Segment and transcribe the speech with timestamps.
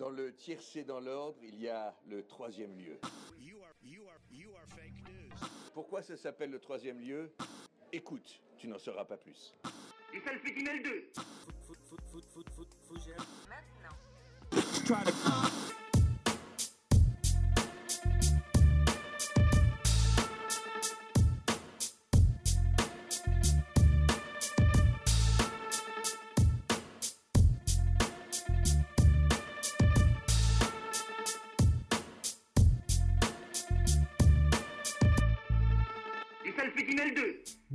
[0.00, 2.98] Dans le tiercé dans l'ordre, il y a le troisième lieu.
[5.74, 7.30] Pourquoi ça s'appelle le troisième lieu?
[7.92, 9.54] Écoute, tu n'en sauras pas plus.
[10.10, 11.10] Du salpétinel 2
[14.72, 15.79] Du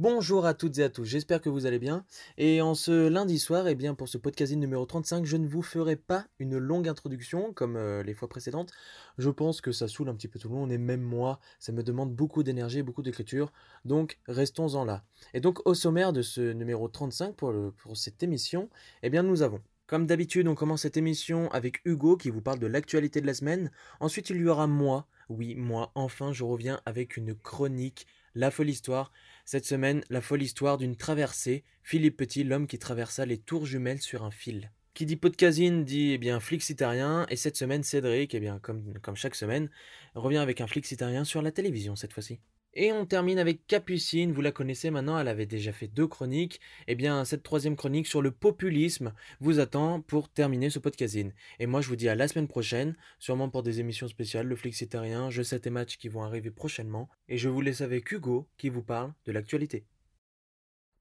[0.08, 2.06] Bonjour à toutes et à tous, j'espère que vous allez bien.
[2.38, 5.64] Et en ce lundi soir, et bien pour ce podcasting numéro 35, je ne vous
[5.64, 8.72] ferai pas une longue introduction comme euh, les fois précédentes.
[9.18, 11.72] Je pense que ça saoule un petit peu tout le monde, et même moi, ça
[11.72, 13.52] me demande beaucoup d'énergie beaucoup d'écriture.
[13.84, 15.04] Donc restons-en là.
[15.34, 18.70] Et donc au sommaire de ce numéro 35 pour, pour cette émission,
[19.02, 22.58] eh bien nous avons comme d'habitude, on commence cette émission avec Hugo qui vous parle
[22.58, 23.72] de l'actualité de la semaine.
[24.00, 25.06] Ensuite, il y aura moi.
[25.30, 29.12] Oui, moi, enfin, je reviens avec une chronique, la folle histoire.
[29.48, 31.64] Cette semaine, la folle histoire d'une traversée.
[31.84, 34.72] Philippe Petit, l'homme qui traversa les tours jumelles sur un fil.
[34.96, 39.16] Qui dit podcasine dit eh bien flixitarien et cette semaine Cédric eh bien comme, comme
[39.16, 39.70] chaque semaine
[40.16, 42.40] revient avec un flixitarien sur la télévision cette fois-ci.
[42.78, 46.60] Et on termine avec Capucine, vous la connaissez maintenant, elle avait déjà fait deux chroniques.
[46.88, 51.32] Eh bien cette troisième chronique sur le populisme vous attend pour terminer ce podcasting.
[51.60, 54.58] Et moi je vous dis à la semaine prochaine, sûrement pour des émissions spéciales, le
[54.58, 57.08] flixitarien, jeux 7 et matchs qui vont arriver prochainement.
[57.30, 59.86] Et je vous laisse avec Hugo qui vous parle de l'actualité.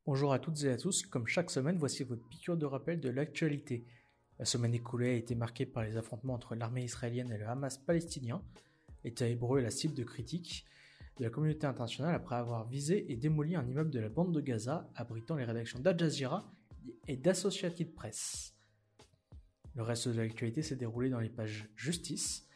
[0.07, 3.09] Bonjour à toutes et à tous, comme chaque semaine, voici votre piqûre de rappel de
[3.09, 3.85] l'actualité.
[4.39, 7.79] La semaine écoulée a été marquée par les affrontements entre l'armée israélienne et le Hamas
[7.79, 8.43] palestinien.
[9.03, 10.67] L'État hébreu est la cible de critiques
[11.19, 14.41] de la communauté internationale après avoir visé et démoli un immeuble de la bande de
[14.41, 16.51] Gaza abritant les rédactions d'Al Jazeera
[17.09, 18.55] et d'Associated Press.
[19.75, 22.49] Le reste de l'actualité s'est déroulé dans les pages justice.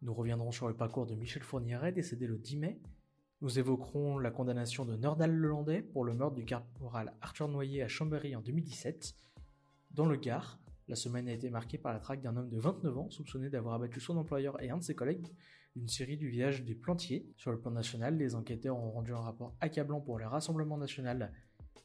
[0.00, 2.80] Nous reviendrons sur le parcours de Michel Fourniret, décédé le 10 mai,
[3.42, 7.88] nous évoquerons la condamnation de Nordal Lelandais pour le meurtre du caporal Arthur Noyer à
[7.88, 9.16] Chambéry en 2017.
[9.90, 12.98] Dans le Gard, la semaine a été marquée par la traque d'un homme de 29
[12.98, 15.26] ans soupçonné d'avoir abattu son employeur et un de ses collègues
[15.76, 17.26] d'une série du village des Plantiers.
[17.36, 21.32] Sur le plan national, les enquêteurs ont rendu un rapport accablant pour le Rassemblement national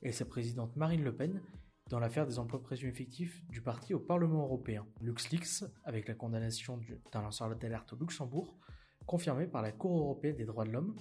[0.03, 1.41] et sa présidente Marine Le Pen
[1.89, 4.85] dans l'affaire des emplois présumés fictifs du parti au Parlement européen.
[5.01, 8.57] LuxLeaks, avec la condamnation du- d'un lanceur d'alerte au Luxembourg,
[9.05, 10.95] confirmée par la Cour européenne des droits de l'homme,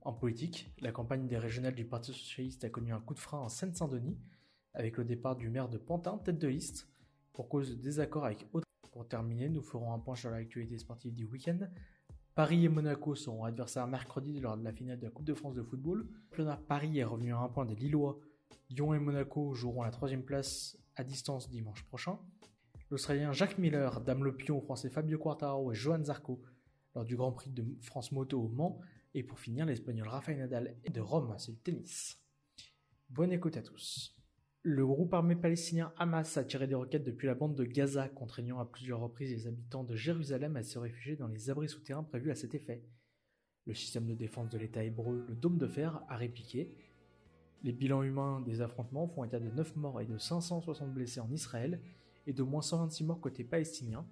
[0.00, 3.38] en politique, la campagne des régionales du Parti socialiste a connu un coup de frein
[3.38, 4.18] en Seine-Saint-Denis,
[4.74, 6.88] avec le départ du maire de Pantin, tête de liste,
[7.32, 8.66] pour cause de désaccords avec Audrey.
[8.90, 11.58] Pour terminer, nous ferons un point sur l'actualité sportive du week-end.
[12.34, 15.54] Paris et Monaco seront adversaires mercredi lors de la finale de la Coupe de France
[15.54, 16.08] de football.
[16.66, 18.18] Paris est revenu à un point des Lillois.
[18.70, 22.18] Lyon et Monaco joueront la troisième place à distance dimanche prochain.
[22.90, 26.40] L'Australien Jacques Miller, Dame Le Pion, Français Fabio Quartararo et Johan Zarco
[26.94, 28.80] lors du Grand Prix de France Moto au Mans.
[29.12, 32.18] Et pour finir, l'Espagnol Rafael Nadal de Rome, c'est le tennis.
[33.10, 34.16] Bonne écoute à tous.
[34.64, 38.60] Le groupe armé palestinien Hamas a tiré des roquettes depuis la bande de Gaza, contraignant
[38.60, 42.30] à plusieurs reprises les habitants de Jérusalem à se réfugier dans les abris souterrains prévus
[42.30, 42.80] à cet effet.
[43.66, 46.76] Le système de défense de l'État hébreu, le Dôme de Fer, a répliqué.
[47.64, 51.32] Les bilans humains des affrontements font état de 9 morts et de 560 blessés en
[51.32, 51.80] Israël
[52.28, 54.06] et d'au moins 126 morts côté palestinien.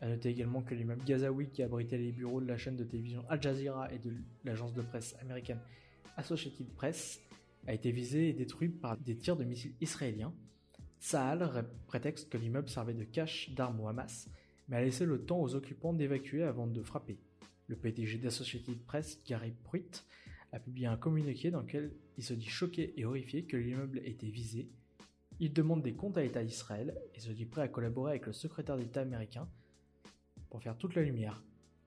[0.00, 3.22] A noter également que l'immeuble gazaoui qui abritait les bureaux de la chaîne de télévision
[3.28, 5.60] Al Jazeera et de l'agence de presse américaine
[6.16, 7.20] Associated Press
[7.66, 10.34] a été visé et détruit par des tirs de missiles israéliens.
[10.98, 14.28] Saal ré- prétexte que l'immeuble servait de cache d'armes au Hamas,
[14.68, 17.18] mais a laissé le temps aux occupants d'évacuer avant de frapper.
[17.66, 20.04] Le PDG d'Associated Press, Gary Pruitt,
[20.52, 24.28] a publié un communiqué dans lequel il se dit choqué et horrifié que l'immeuble était
[24.28, 24.68] visé.
[25.40, 28.32] Il demande des comptes à l'État d'Israël et se dit prêt à collaborer avec le
[28.32, 29.48] secrétaire d'État américain
[30.48, 31.42] pour faire toute la lumière.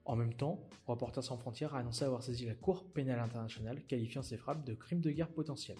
[0.08, 4.22] En même temps, Reporters sans frontières a annoncé avoir saisi la Cour pénale internationale, qualifiant
[4.22, 5.76] ces frappes de crimes de guerre potentiels.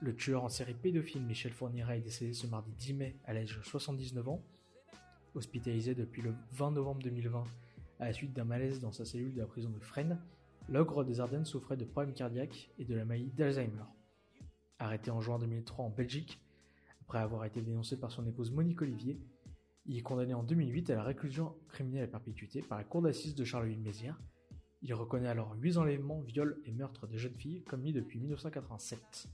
[0.00, 3.58] Le tueur en série pédophile Michel Fourniret est décédé ce mardi 10 mai à l'âge
[3.58, 4.44] de 79 ans.
[5.34, 7.42] Hospitalisé depuis le 20 novembre 2020
[7.98, 10.20] à la suite d'un malaise dans sa cellule de la prison de Fresnes,
[10.68, 13.86] l'ogre des Ardennes souffrait de problèmes cardiaques et de la maladie d'Alzheimer.
[14.78, 16.38] Arrêté en juin 2003 en Belgique,
[17.00, 19.18] après avoir été dénoncé par son épouse Monique Olivier,
[19.88, 23.34] il est condamné en 2008 à la réclusion criminelle à perpétuité par la cour d'assises
[23.34, 24.20] de Charleville-Mézières.
[24.82, 29.28] Il reconnaît alors 8 enlèvements, viols et meurtres de jeunes filles commis depuis 1987.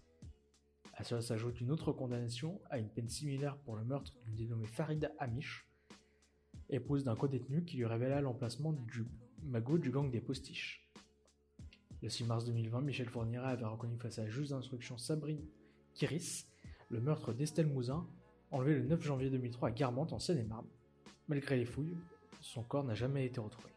[0.95, 4.67] À cela s'ajoute une autre condamnation à une peine similaire pour le meurtre d'une dénommée
[4.67, 5.67] Farida Amish,
[6.69, 9.05] épouse d'un codétenu qui lui révéla l'emplacement du
[9.43, 10.89] magot du gang des postiches.
[12.03, 15.45] Le 6 mars 2020, Michel Fourniret avait reconnu face à la juge d'instruction Sabrine
[15.95, 16.47] Kiris
[16.93, 18.07] le meurtre d'Estelle Mouzin,
[18.53, 20.67] enlevé le 9 janvier 2003 à Guermantes en Seine-et-Marne.
[21.29, 21.97] Malgré les fouilles,
[22.41, 23.71] son corps n'a jamais été retrouvé.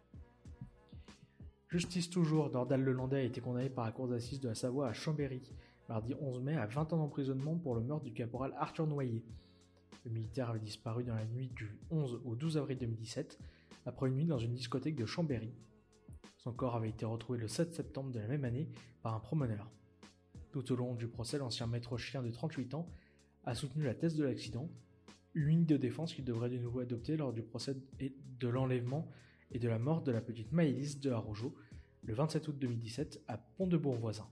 [1.70, 4.94] Justice toujours, Nordal Lelandais a été condamné par la cour d'assises de la Savoie à
[4.94, 5.42] Chambéry,
[5.90, 9.24] mardi 11 mai, à 20 ans d'emprisonnement pour le meurtre du caporal Arthur Noyer.
[10.04, 13.40] Le militaire avait disparu dans la nuit du 11 au 12 avril 2017,
[13.86, 15.54] après une nuit dans une discothèque de Chambéry.
[16.38, 18.70] Son corps avait été retrouvé le 7 septembre de la même année
[19.02, 19.72] par un promeneur.
[20.52, 22.88] Tout au long du procès, l'ancien maître chien de 38 ans
[23.46, 24.70] a soutenu la thèse de l'accident,
[25.34, 29.08] une ligne de défense qu'il devrait de nouveau adopter lors du procès de l'enlèvement
[29.52, 31.56] et de la mort de la petite Maëlys de Arrojo
[32.04, 34.28] le 27 août 2017 à Pont-de-Beauvoisin.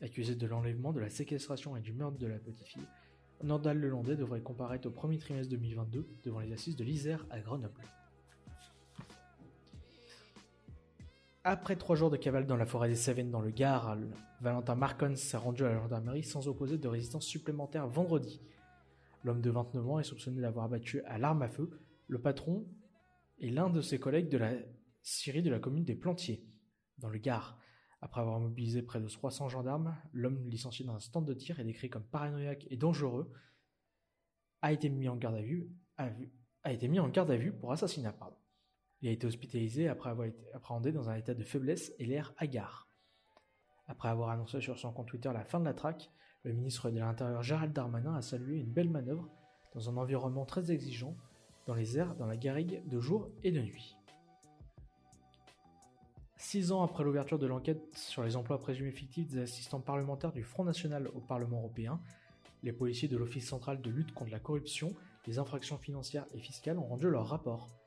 [0.00, 2.86] Accusé de l'enlèvement, de la séquestration et du meurtre de la petite fille,
[3.42, 7.82] Nordal Lelandais devrait comparaître au premier trimestre 2022 devant les assises de l'Isère à Grenoble.
[11.44, 13.98] Après trois jours de cavale dans la forêt des Cévennes dans le Gard,
[14.40, 18.40] Valentin Marcon s'est rendu à la gendarmerie sans opposer de résistance supplémentaire vendredi.
[19.24, 22.64] L'homme de 29 ans est soupçonné d'avoir abattu à l'arme à feu le patron
[23.38, 24.52] et l'un de ses collègues de la
[25.02, 26.46] Syrie de la commune des Plantiers,
[26.98, 27.58] dans le Gard.
[28.00, 31.64] Après avoir mobilisé près de 300 gendarmes, l'homme licencié dans un stand de tir et
[31.64, 33.32] décrit comme paranoïaque et dangereux
[34.60, 38.14] a été mis en garde à vue, pour assassinat.
[39.02, 42.32] Il a été hospitalisé après avoir été appréhendé dans un état de faiblesse et l'air
[42.38, 42.88] hagard.
[43.88, 46.10] Après avoir annoncé sur son compte Twitter la fin de la traque,
[46.44, 49.28] le ministre de l'Intérieur Gérald Darmanin a salué une belle manœuvre
[49.74, 51.16] dans un environnement très exigeant,
[51.66, 53.96] dans les airs, dans la garrigue de jour et de nuit.
[56.36, 60.42] Six ans après l'ouverture de l'enquête sur les emplois présumés fictifs des assistants parlementaires du
[60.44, 62.00] Front National au Parlement européen,
[62.62, 64.94] les policiers de l'Office central de lutte contre la corruption,
[65.26, 67.81] les infractions financières et fiscales ont rendu leur rapport.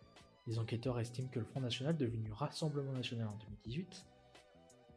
[0.47, 4.05] Les enquêteurs estiment que le Front National, devenu Rassemblement National en 2018,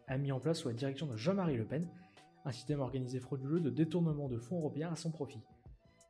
[0.08, 1.88] a mis en place sous la direction de Jean-Marie Le Pen
[2.44, 5.42] un système organisé frauduleux de détournement de fonds européens à son profit.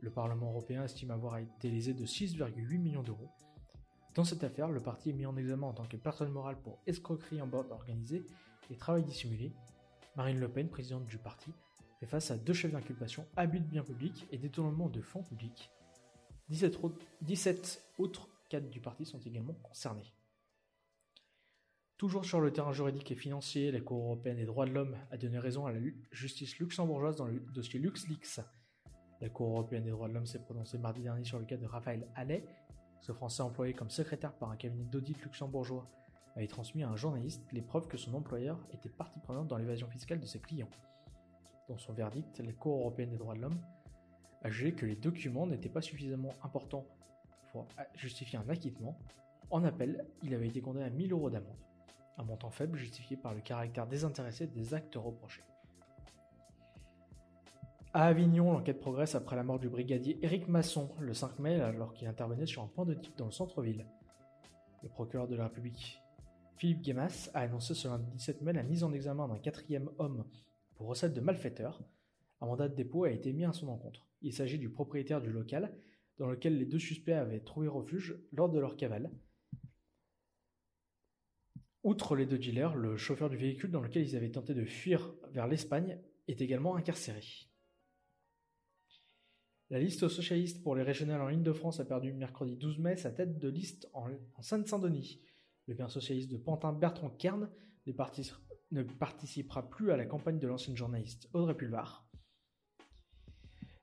[0.00, 3.28] Le Parlement européen estime avoir été lésé de 6,8 millions d'euros.
[4.14, 6.78] Dans cette affaire, le parti est mis en examen en tant que personne morale pour
[6.86, 8.24] escroquerie en bande organisée
[8.70, 9.52] et travail dissimulé.
[10.16, 11.52] Marine Le Pen, présidente du parti,
[12.00, 15.70] fait face à deux chefs d'inculpation, abus de biens publics et détournement de fonds publics.
[16.48, 16.78] 17,
[17.22, 20.14] 17 autres cadres du parti sont également concernés.
[21.98, 25.16] Toujours sur le terrain juridique et financier, la Cour européenne des droits de l'homme a
[25.16, 25.80] donné raison à la
[26.12, 28.40] justice luxembourgeoise dans le dossier LuxLeaks.
[29.20, 31.66] La Cour européenne des droits de l'homme s'est prononcée mardi dernier sur le cas de
[31.66, 32.46] Raphaël Allais.
[33.00, 35.90] Ce Français employé comme secrétaire par un cabinet d'audit luxembourgeois
[36.36, 39.88] avait transmis à un journaliste les preuves que son employeur était partie prenante dans l'évasion
[39.88, 40.70] fiscale de ses clients.
[41.68, 43.60] Dans son verdict, la Cour européenne des droits de l'homme
[44.42, 46.86] a jugé que les documents n'étaient pas suffisamment importants
[47.52, 48.98] pour justifier un acquittement.
[49.50, 51.56] En appel, il avait été condamné à 1000 euros d'amende
[52.18, 55.44] un montant faible justifié par le caractère désintéressé des actes reprochés.
[57.94, 61.94] À Avignon, l'enquête progresse après la mort du brigadier Éric Masson le 5 mai alors
[61.94, 63.86] qu'il intervenait sur un point de type dans le centre-ville.
[64.82, 66.00] Le procureur de la République,
[66.56, 70.24] Philippe Guémas, a annoncé ce lundi 17 mai la mise en examen d'un quatrième homme
[70.76, 71.80] pour recette de malfaiteur.
[72.40, 74.06] Un mandat de dépôt a été mis à son encontre.
[74.22, 75.72] Il s'agit du propriétaire du local
[76.18, 79.10] dans lequel les deux suspects avaient trouvé refuge lors de leur cavale.
[81.84, 85.14] Outre les deux dealers, le chauffeur du véhicule dans lequel ils avaient tenté de fuir
[85.30, 87.22] vers l'Espagne est également incarcéré.
[89.70, 93.38] La liste socialiste pour les régionales en Ile-de-France a perdu mercredi 12 mai sa tête
[93.38, 94.08] de liste en,
[94.40, 95.20] Seine-Saint-Denis.
[95.66, 97.50] Le père socialiste de Pantin Bertrand Kern
[97.86, 102.07] ne participera plus à la campagne de l'ancienne journaliste Audrey Pulvar.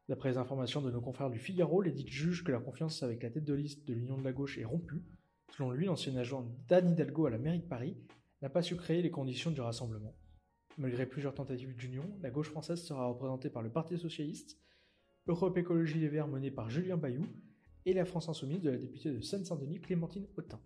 [0.07, 3.31] D'après les informations de nos confrères du Figaro, l'édite juge que la confiance avec la
[3.31, 5.03] tête de liste de l'Union de la gauche est rompue
[5.57, 7.97] Selon lui, l'ancien agent d'Anne Hidalgo à la mairie de Paris
[8.41, 10.13] n'a pas su créer les conditions du rassemblement.
[10.77, 14.59] Malgré plusieurs tentatives d'union, la gauche française sera représentée par le Parti socialiste,
[15.27, 17.25] Europe Écologie Les Verts menée par Julien Bayou
[17.85, 20.59] et la France Insoumise de la députée de Seine-Saint-Denis Clémentine Autain.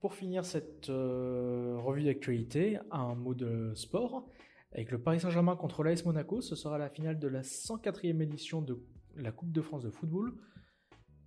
[0.00, 4.28] Pour finir cette euh, revue d'actualité, un mot de sport.
[4.72, 8.62] Avec le Paris Saint-Germain contre l'AS Monaco, ce sera la finale de la 104e édition
[8.62, 8.78] de
[9.16, 10.34] la Coupe de France de football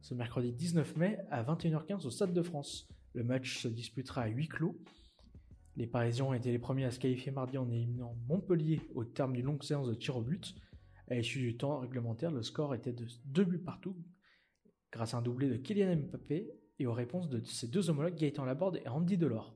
[0.01, 2.87] ce mercredi 19 mai à 21h15 au Stade de France.
[3.13, 4.75] Le match se disputera à huis clos.
[5.77, 9.33] Les Parisiens ont été les premiers à se qualifier mardi en éliminant Montpellier au terme
[9.33, 10.55] d'une longue séance de tir au but.
[11.07, 13.95] À l'issue du temps réglementaire, le score était de 2 buts partout
[14.91, 18.43] grâce à un doublé de Kylian Mbappé et aux réponses de ses deux homologues Gaëtan
[18.43, 19.55] Laborde et Andy Delors.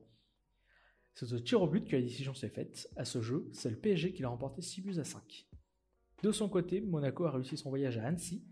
[1.16, 2.88] C'est au tir au but que la décision s'est faite.
[2.94, 5.48] À ce jeu, c'est le PSG qui l'a remporté 6 buts à 5.
[6.22, 8.44] De son côté, Monaco a réussi son voyage à Annecy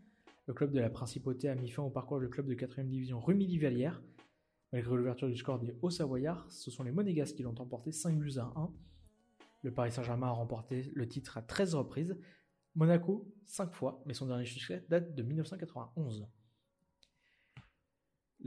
[0.47, 3.19] le club de la Principauté a mis fin au parcours du club de 4ème division
[3.19, 4.03] Rumilly-Vallière.
[4.73, 8.39] Malgré l'ouverture du score des Hauts-Savoyards, ce sont les Monégasques qui l'ont emporté 5 buts
[8.39, 8.71] à 1.
[9.63, 12.19] Le Paris Saint-Germain a remporté le titre à 13 reprises,
[12.75, 16.29] Monaco, 5 fois, mais son dernier succès date de 1991.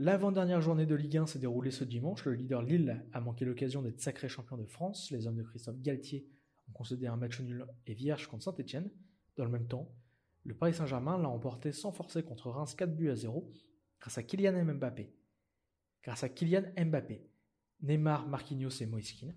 [0.00, 2.24] L'avant-dernière journée de Ligue 1 s'est déroulée ce dimanche.
[2.24, 5.10] Le leader Lille a manqué l'occasion d'être sacré champion de France.
[5.10, 6.24] Les hommes de Christophe Galtier
[6.68, 8.92] ont concédé un match nul et vierge contre Saint-Etienne.
[9.34, 9.92] Dans le même temps,
[10.44, 13.50] le Paris Saint-Germain l'a emporté sans forcer contre Reims 4 buts à 0
[13.98, 15.12] grâce à Kylian Mbappé.
[16.04, 17.28] Grâce à Kylian Mbappé,
[17.82, 19.34] Neymar, Marquinhos et Moiskin.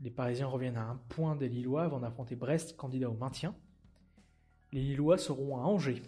[0.00, 3.54] Les Parisiens reviennent à un point des Lillois avant d'affronter Brest, candidat au maintien.
[4.72, 6.02] Les Lillois seront à Angers.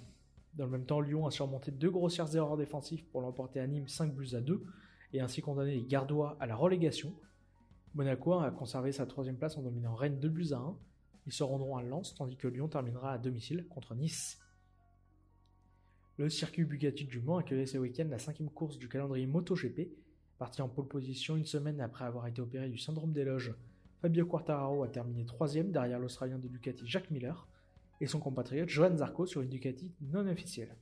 [0.55, 3.89] Dans le même temps, Lyon a surmonté deux grossières erreurs défensives pour l'emporter à Nîmes
[3.89, 4.63] 5 buts à 2
[5.15, 7.15] et ainsi condamner les Gardois à la relégation.
[7.95, 10.77] Monaco a conservé sa troisième place en dominant Rennes 2 buts à 1.
[11.27, 14.39] Ils se rendront à Lens tandis que Lyon terminera à domicile contre Nice.
[16.19, 19.91] Le circuit Bugatti du Mans accueillait ce week-end la cinquième course du calendrier MotoGP.
[20.39, 23.55] Parti en pole position une semaine après avoir été opéré du syndrome des loges,
[24.03, 27.47] Fabio Quartararo a terminé troisième derrière l'Australien de Ducati Jack Miller
[28.03, 30.75] et son compatriote Johan Zarco sur une Ducati non officielle.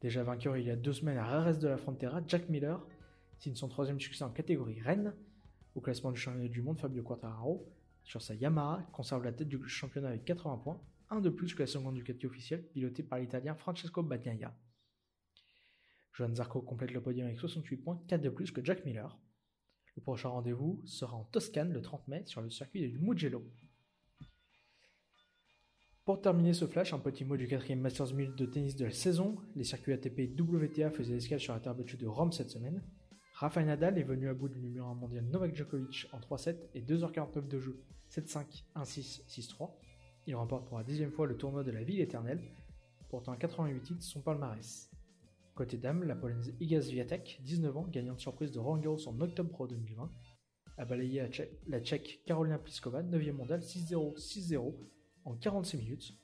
[0.00, 2.82] Déjà vainqueur il y a deux semaines à Rares de la Frontera, Jack Miller
[3.36, 5.14] signe son troisième succès en catégorie Rennes.
[5.74, 7.70] Au classement du championnat du monde, Fabio Quartararo,
[8.04, 10.80] sur sa Yamaha, conserve la tête du championnat avec 80 points,
[11.10, 14.56] un de plus que la seconde Ducati officielle, pilotée par l'Italien Francesco Bagnaia.
[16.14, 19.18] Johan Zarco complète le podium avec 68 points, 4 de plus que Jack Miller.
[19.94, 23.44] Le prochain rendez-vous sera en Toscane le 30 mai sur le circuit du Mugello.
[26.06, 28.92] Pour terminer ce flash, un petit mot du quatrième Masters 1000 de tennis de la
[28.92, 29.34] saison.
[29.56, 32.80] Les circuits ATP WTA faisaient escale sur la terre battue de Rome cette semaine.
[33.34, 36.82] Rafael Nadal est venu à bout du numéro 1 mondial Novak Djokovic en 3-7 et
[36.82, 39.72] 2h49 de jeu, 7-5, 1-6, 6-3.
[40.28, 42.40] Il remporte pour la dixième fois le tournoi de la ville éternelle,
[43.10, 44.88] portant à 88 titres son palmarès.
[45.56, 49.50] Côté dame, la Polonaise Iga Swiatek, 19 ans, gagnante surprise de Roland Garros en octobre
[49.50, 50.08] Pro 2020,
[50.78, 51.28] a balayé
[51.66, 54.72] la Tchèque Karolina Pliskova, 9e mondiale, 6-0, 6-0
[55.26, 56.14] en 46 minutes.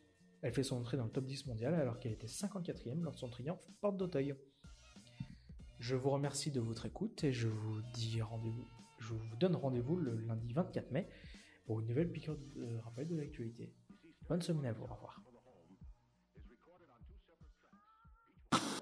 [0.41, 3.19] Elle fait son entrée dans le top 10 mondial alors qu'elle était 54e lors de
[3.19, 4.35] son triomphe porte d'Auteuil.
[5.79, 8.67] Je vous remercie de votre écoute et je vous dis rendez-vous.
[8.99, 11.09] Je vous donne rendez-vous le lundi 24 mai
[11.67, 13.75] pour une nouvelle piqûre de rappel de l'actualité.
[14.29, 15.21] Bonne semaine à vous, au revoir.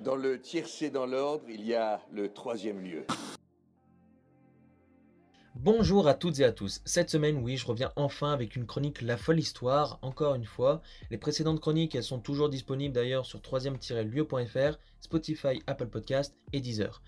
[0.03, 3.07] Dans le tiercé dans l'ordre, il y a le troisième lieu.
[5.57, 6.81] Bonjour à toutes et à tous.
[6.85, 10.81] Cette semaine, oui, je reviens enfin avec une chronique La folle histoire, encore une fois.
[11.11, 17.03] Les précédentes chroniques, elles sont toujours disponibles d'ailleurs sur 3e-lieu.fr, Spotify, Apple Podcast et Deezer.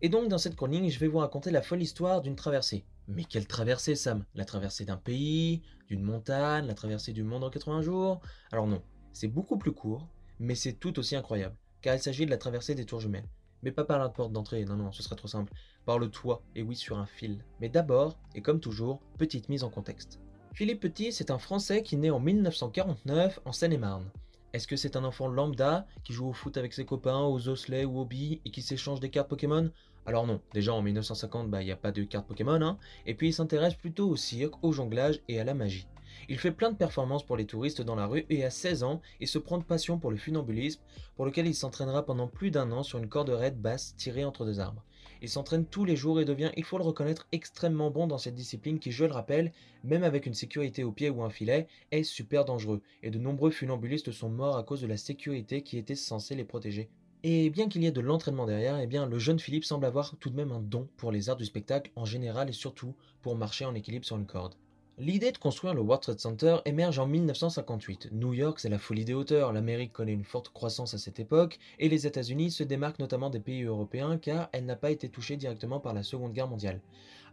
[0.00, 2.84] Et donc, dans cette chronique, je vais vous raconter la folle histoire d'une traversée.
[3.08, 4.24] Mais quelle traversée, Sam?
[4.34, 8.20] La traversée d'un pays, d'une montagne, la traversée du monde en 80 jours?
[8.52, 10.06] Alors non, c'est beaucoup plus court,
[10.38, 13.28] mais c'est tout aussi incroyable car il s'agit de la traversée des tours jumelles.
[13.62, 15.52] Mais pas par la porte d'entrée, non, non, ce serait trop simple.
[15.84, 17.44] Par le toit, et oui, sur un fil.
[17.60, 20.20] Mais d'abord, et comme toujours, petite mise en contexte.
[20.52, 24.10] Philippe Petit, c'est un Français qui naît en 1949 en Seine-et-Marne.
[24.52, 27.86] Est-ce que c'est un enfant lambda qui joue au foot avec ses copains, aux osselets
[27.86, 29.70] ou aux billes et qui s'échange des cartes Pokémon?
[30.04, 32.76] Alors non, déjà en 1950, bah, il n'y a pas de cartes Pokémon, hein.
[33.06, 35.86] Et puis il s'intéresse plutôt au cirque, au jonglage et à la magie.
[36.28, 39.00] Il fait plein de performances pour les touristes dans la rue et à 16 ans,
[39.20, 40.80] il se prend de passion pour le funambulisme,
[41.16, 44.44] pour lequel il s'entraînera pendant plus d'un an sur une corde raide basse tirée entre
[44.44, 44.84] deux arbres.
[45.22, 48.34] Il s'entraîne tous les jours et devient, il faut le reconnaître, extrêmement bon dans cette
[48.34, 49.52] discipline qui, je le rappelle,
[49.84, 53.52] même avec une sécurité au pied ou un filet, est super dangereux, et de nombreux
[53.52, 56.88] funambulistes sont morts à cause de la sécurité qui était censée les protéger.
[57.24, 60.16] Et bien qu'il y ait de l'entraînement derrière, eh bien le jeune Philippe semble avoir
[60.18, 63.36] tout de même un don pour les arts du spectacle en général et surtout pour
[63.36, 64.56] marcher en équilibre sur une corde.
[64.98, 68.10] L'idée de construire le World Trade Center émerge en 1958.
[68.12, 71.58] New York, c'est la folie des hauteurs, l'Amérique connaît une forte croissance à cette époque,
[71.78, 75.38] et les États-Unis se démarquent notamment des pays européens car elle n'a pas été touchée
[75.38, 76.82] directement par la Seconde Guerre mondiale.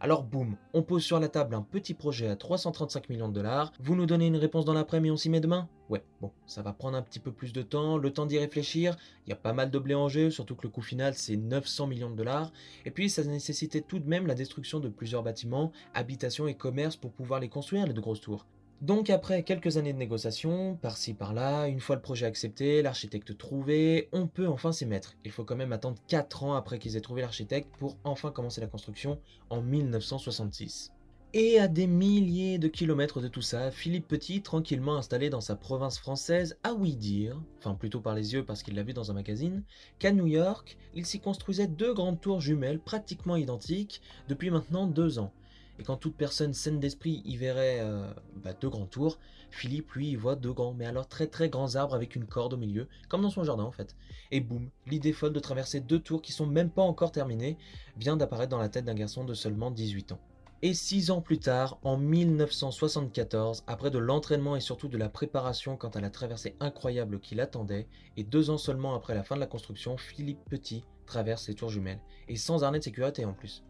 [0.02, 3.70] Alors boum, on pose sur la table un petit projet à 335 millions de dollars,
[3.80, 5.68] vous nous donnez une réponse dans l'après-midi et on s'y met demain?
[5.90, 8.96] Ouais, bon, ça va prendre un petit peu plus de temps, le temps d'y réfléchir,
[9.26, 11.36] il y a pas mal de blé en jeu, surtout que le coût final c'est
[11.36, 12.50] 900 millions de dollars,
[12.86, 16.96] et puis ça nécessitait tout de même la destruction de plusieurs bâtiments, habitations et commerces
[16.96, 18.46] pour pouvoir les construire, les deux grosses tours.
[18.80, 24.08] Donc après quelques années de négociations, par-ci par-là, une fois le projet accepté, l'architecte trouvé,
[24.12, 25.16] on peut enfin s'y mettre.
[25.22, 28.62] Il faut quand même attendre 4 ans après qu'ils aient trouvé l'architecte pour enfin commencer
[28.62, 29.20] la construction
[29.50, 30.92] en 1966.
[31.34, 35.56] Et à des milliers de kilomètres de tout ça, Philippe Petit, tranquillement installé dans sa
[35.56, 39.10] province française, a ouï dire, enfin plutôt par les yeux parce qu'il l'a vu dans
[39.10, 39.62] un magazine,
[39.98, 45.18] qu'à New York, il s'y construisait deux grandes tours jumelles pratiquement identiques depuis maintenant deux
[45.18, 45.32] ans.
[45.80, 49.18] Et quand toute personne saine d'esprit y verrait euh, bah, deux grands tours,
[49.50, 52.52] Philippe, lui, y voit deux grands, mais alors très très grands arbres avec une corde
[52.52, 53.96] au milieu, comme dans son jardin en fait.
[54.30, 57.56] Et boum, l'idée folle de traverser deux tours qui sont même pas encore terminées
[57.96, 60.20] vient d'apparaître dans la tête d'un garçon de seulement 18 ans.
[60.60, 65.78] Et six ans plus tard, en 1974, après de l'entraînement et surtout de la préparation
[65.78, 67.86] quant à la traversée incroyable qui l'attendait,
[68.18, 71.70] et deux ans seulement après la fin de la construction, Philippe Petit traverse les tours
[71.70, 73.64] jumelles, et sans harnais de sécurité en plus.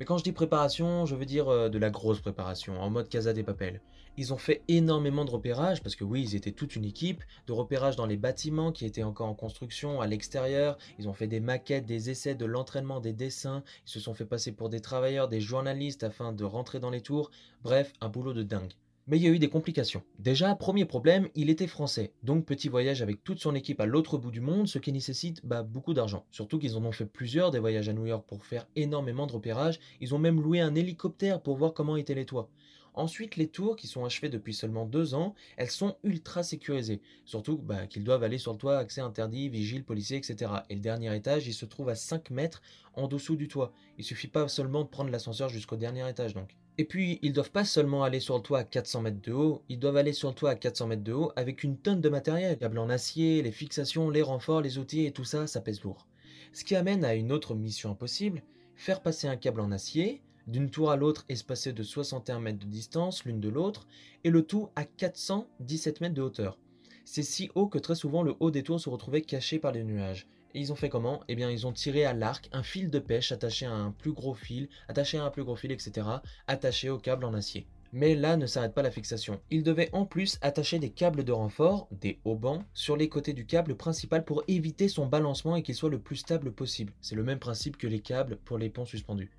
[0.00, 3.10] Mais quand je dis préparation, je veux dire euh, de la grosse préparation, en mode
[3.10, 3.82] Casa des Papels.
[4.16, 7.52] Ils ont fait énormément de repérage, parce que oui, ils étaient toute une équipe, de
[7.52, 10.78] repérage dans les bâtiments qui étaient encore en construction, à l'extérieur.
[10.98, 13.62] Ils ont fait des maquettes, des essais, de l'entraînement, des dessins.
[13.86, 17.02] Ils se sont fait passer pour des travailleurs, des journalistes afin de rentrer dans les
[17.02, 17.30] tours.
[17.62, 18.72] Bref, un boulot de dingue.
[19.10, 20.04] Mais il y a eu des complications.
[20.20, 24.18] Déjà, premier problème, il était français, donc petit voyage avec toute son équipe à l'autre
[24.18, 26.24] bout du monde, ce qui nécessite bah, beaucoup d'argent.
[26.30, 29.32] Surtout qu'ils en ont fait plusieurs des voyages à New York pour faire énormément de
[29.32, 32.50] repérages, ils ont même loué un hélicoptère pour voir comment étaient les toits.
[32.94, 37.02] Ensuite, les tours, qui sont achevées depuis seulement deux ans, elles sont ultra sécurisées.
[37.24, 40.52] Surtout bah, qu'ils doivent aller sur le toit, accès interdit, vigile, policier, etc.
[40.68, 42.62] Et le dernier étage, il se trouve à 5 mètres
[42.94, 43.72] en dessous du toit.
[43.98, 46.59] Il suffit pas seulement de prendre l'ascenseur jusqu'au dernier étage donc.
[46.78, 49.62] Et puis, ils doivent pas seulement aller sur le toit à 400 mètres de haut,
[49.68, 52.08] ils doivent aller sur le toit à 400 mètres de haut avec une tonne de
[52.08, 52.56] matériel.
[52.58, 56.06] Câbles en acier, les fixations, les renforts, les outils et tout ça, ça pèse lourd.
[56.52, 58.42] Ce qui amène à une autre mission impossible,
[58.76, 62.66] faire passer un câble en acier, d'une tour à l'autre espacé de 61 mètres de
[62.70, 63.86] distance l'une de l'autre,
[64.24, 66.58] et le tout à 417 mètres de hauteur.
[67.04, 69.84] C'est si haut que très souvent le haut des tours se retrouvait caché par les
[69.84, 70.26] nuages.
[70.52, 71.22] Ils ont fait comment?
[71.28, 74.12] Eh bien, ils ont tiré à l'arc un fil de pêche attaché à un plus
[74.12, 76.06] gros fil, attaché à un plus gros fil, etc.,
[76.48, 77.68] attaché au câble en acier.
[77.92, 79.40] Mais là ne s'arrête pas la fixation.
[79.50, 83.46] Ils devaient en plus attacher des câbles de renfort, des haubans, sur les côtés du
[83.46, 86.92] câble principal pour éviter son balancement et qu'il soit le plus stable possible.
[87.00, 89.30] C'est le même principe que les câbles pour les ponts suspendus.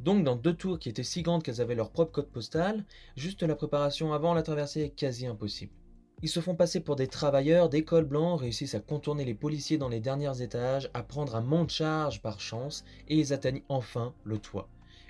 [0.00, 2.84] Donc dans deux tours qui étaient si grandes qu'elles avaient leur propre code postal,
[3.16, 5.72] juste la préparation avant la traversée est quasi impossible.
[6.22, 9.78] Ils se font passer pour des travailleurs, des cols blancs, réussissent à contourner les policiers
[9.78, 14.38] dans les derniers étages, à prendre un monte-charge par chance, et ils atteignent enfin le
[14.38, 14.68] toit.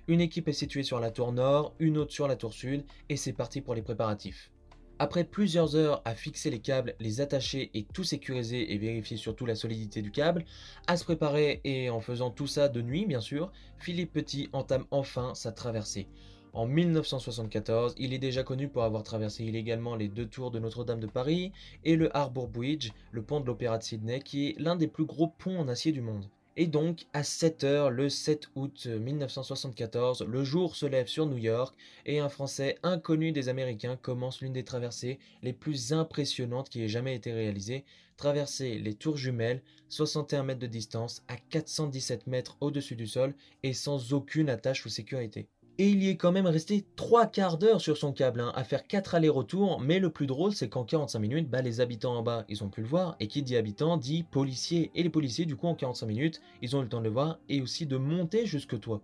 [0.08, 3.16] Une équipe est située sur la tour nord, une autre sur la tour sud, et
[3.16, 4.50] c'est parti pour les préparatifs.
[4.98, 9.44] Après plusieurs heures à fixer les câbles, les attacher et tout sécuriser et vérifier surtout
[9.44, 10.44] la solidité du câble,
[10.86, 14.84] à se préparer et en faisant tout ça de nuit bien sûr, Philippe Petit entame
[14.92, 16.06] enfin sa traversée.
[16.54, 21.00] En 1974, il est déjà connu pour avoir traversé illégalement les deux tours de Notre-Dame
[21.00, 21.50] de Paris
[21.82, 25.04] et le Harbour Bridge, le pont de l'Opéra de Sydney, qui est l'un des plus
[25.04, 26.28] gros ponts en acier du monde.
[26.56, 31.38] Et donc, à 7 heures, le 7 août 1974, le jour se lève sur New
[31.38, 31.74] York
[32.06, 36.88] et un Français inconnu des Américains commence l'une des traversées les plus impressionnantes qui ait
[36.88, 37.84] jamais été réalisée,
[38.16, 43.72] traverser les tours jumelles, 61 mètres de distance, à 417 mètres au-dessus du sol et
[43.72, 45.48] sans aucune attache ou sécurité.
[45.76, 48.62] Et il y est quand même resté trois quarts d'heure sur son câble, hein, à
[48.62, 52.22] faire quatre allers-retours, mais le plus drôle c'est qu'en 45 minutes, bah, les habitants en
[52.22, 55.46] bas, ils ont pu le voir, et qui dit habitants dit policiers, et les policiers
[55.46, 57.86] du coup en 45 minutes, ils ont eu le temps de le voir, et aussi
[57.86, 59.02] de monter jusque toi.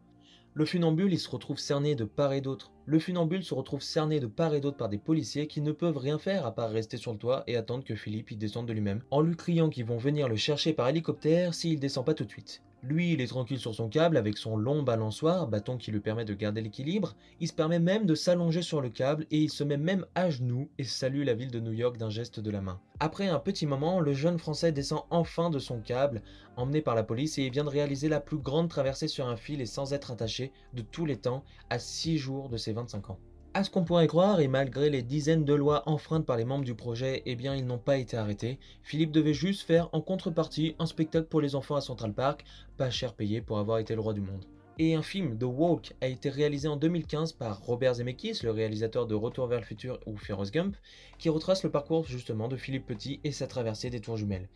[0.54, 2.70] Le funambule, il se retrouve cerné de part et d'autre.
[2.86, 5.98] Le funambule se retrouve cerné de part et d'autre par des policiers qui ne peuvent
[5.98, 8.72] rien faire à part rester sur le toit et attendre que Philippe y descende de
[8.72, 12.24] lui-même, en lui criant qu'ils vont venir le chercher par hélicoptère s'il descend pas tout
[12.24, 12.62] de suite.
[12.82, 16.24] Lui, il est tranquille sur son câble avec son long balançoire, bâton qui lui permet
[16.24, 17.14] de garder l'équilibre.
[17.38, 20.30] Il se permet même de s'allonger sur le câble et il se met même à
[20.30, 22.80] genoux et salue la ville de New York d'un geste de la main.
[22.98, 26.22] Après un petit moment, le jeune Français descend enfin de son câble,
[26.56, 29.36] emmené par la police, et il vient de réaliser la plus grande traversée sur un
[29.36, 33.10] fil et sans être attaché de tous les temps à 6 jours de ses 25
[33.10, 33.18] ans.
[33.52, 36.64] À ce qu'on pourrait croire, et malgré les dizaines de lois enfreintes par les membres
[36.64, 38.60] du projet, eh bien ils n'ont pas été arrêtés.
[38.84, 42.44] Philippe devait juste faire en contrepartie un spectacle pour les enfants à Central Park,
[42.76, 44.44] pas cher payé pour avoir été le roi du monde.
[44.78, 49.08] Et un film, The Walk, a été réalisé en 2015 par Robert Zemeckis, le réalisateur
[49.08, 50.76] de Retour vers le futur ou Forrest Gump,
[51.18, 54.48] qui retrace le parcours justement de Philippe Petit et sa traversée des tours jumelles.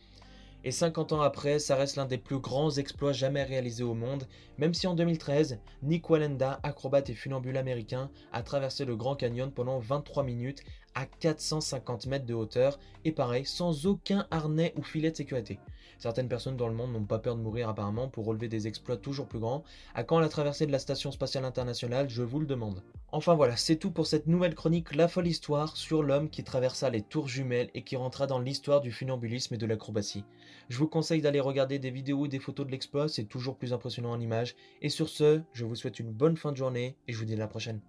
[0.67, 4.27] Et 50 ans après, ça reste l'un des plus grands exploits jamais réalisés au monde,
[4.57, 9.51] même si en 2013, Nick Wallenda, acrobate et funambule américain, a traversé le Grand Canyon
[9.51, 10.63] pendant 23 minutes
[10.95, 15.59] à 450 mètres de hauteur, et pareil, sans aucun harnais ou filet de sécurité.
[15.97, 18.97] Certaines personnes dans le monde n'ont pas peur de mourir apparemment pour relever des exploits
[18.97, 19.63] toujours plus grands.
[19.93, 22.83] À quand la traversée de la Station Spatiale Internationale Je vous le demande.
[23.11, 26.89] Enfin voilà, c'est tout pour cette nouvelle chronique La folle histoire sur l'homme qui traversa
[26.89, 30.25] les tours jumelles et qui rentra dans l'histoire du funambulisme et de l'acrobatie.
[30.69, 33.73] Je vous conseille d'aller regarder des vidéos ou des photos de l'exploit, c'est toujours plus
[33.73, 34.55] impressionnant en images.
[34.81, 37.35] Et sur ce, je vous souhaite une bonne fin de journée et je vous dis
[37.35, 37.79] à la prochaine.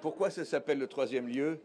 [0.00, 1.60] Pourquoi ça s'appelle le troisième lieu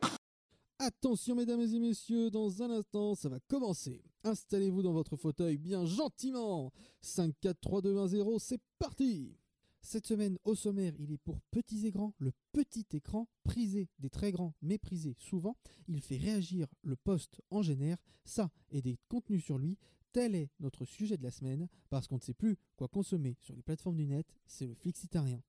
[0.79, 4.03] Attention mesdames et messieurs, dans un instant, ça va commencer.
[4.23, 6.73] Installez-vous dans votre fauteuil bien gentiment.
[7.01, 9.37] 5, 4, 3, 2, 1, 0, c'est parti
[9.81, 14.09] Cette semaine, au sommaire, il est pour petits et grands, le petit écran, prisé des
[14.09, 15.55] très grands, méprisé souvent.
[15.87, 19.77] Il fait réagir le poste en génère, ça et des contenus sur lui,
[20.15, 23.53] Tel est notre sujet de la semaine, parce qu'on ne sait plus quoi consommer sur
[23.53, 25.41] les plateformes du net, c'est le flixitarien.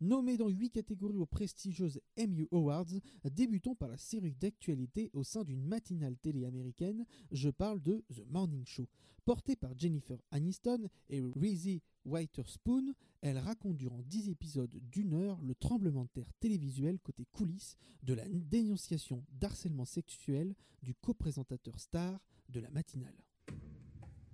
[0.00, 2.86] Nommé dans huit catégories aux prestigieuses Emmy Awards,
[3.24, 7.04] débutons par la série d'actualité au sein d'une matinale télé américaine.
[7.32, 8.86] Je parle de The Morning Show.
[9.24, 15.54] Portée par Jennifer Aniston et Reese Witherspoon, elle raconte durant 10 épisodes d'une heure le
[15.54, 22.60] tremblement de terre télévisuel côté coulisses de la dénonciation d'harcèlement sexuel du co-présentateur star de
[22.60, 23.16] la matinale.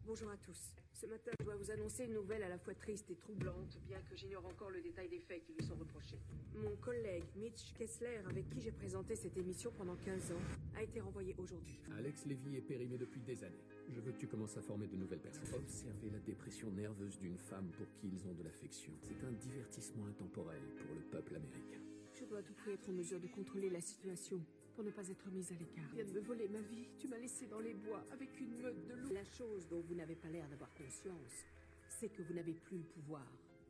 [0.05, 0.84] Bonjour à tous.
[1.05, 4.01] Ce matin, je dois vous annoncer une nouvelle à la fois triste et troublante, bien
[4.09, 6.19] que j'ignore encore le détail des faits qui lui sont reprochés.
[6.55, 10.41] Mon collègue Mitch Kessler, avec qui j'ai présenté cette émission pendant 15 ans,
[10.75, 11.79] a été renvoyé aujourd'hui.
[11.99, 13.67] Alex Lévy est périmé depuis des années.
[13.91, 15.45] Je veux que tu commences à former de nouvelles personnes.
[15.55, 18.95] Observez la dépression nerveuse d'une femme pour qui ils ont de l'affection.
[19.03, 21.81] C'est un divertissement intemporel pour le peuple américain.
[22.15, 24.41] Je dois à tout prix être en mesure de contrôler la situation
[24.75, 25.89] pour ne pas être mise à l'écart.
[25.91, 26.89] Tu viens de me voler ma vie.
[26.99, 29.13] Tu m'as laissé dans les bois avec une meute de loups.
[29.13, 31.45] La chose dont vous n'avez pas l'air d'avoir conscience,
[31.89, 33.27] c'est que vous n'avez plus le pouvoir.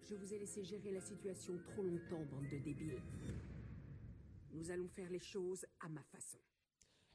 [0.08, 3.00] Je vous ai laissé gérer la situation trop longtemps, bande de débiles.
[4.52, 6.38] Nous allons faire les choses à ma façon.